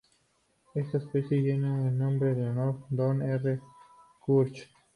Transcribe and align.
Esta 0.73 0.97
especie 0.97 1.43
lleva 1.43 1.67
el 1.87 1.95
nombre 1.95 2.31
en 2.31 2.39
honor 2.43 2.77
a 2.81 2.85
Don 2.89 3.21
R. 3.21 3.59
Church. 4.25 4.67